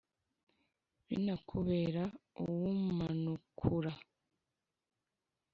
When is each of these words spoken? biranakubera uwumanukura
biranakubera 1.05 2.03
uwumanukura 2.41 3.91